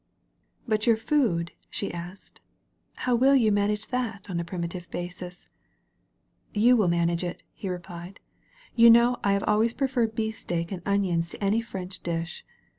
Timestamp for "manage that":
3.51-4.31